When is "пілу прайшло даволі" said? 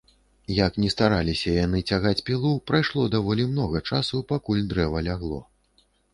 2.31-3.47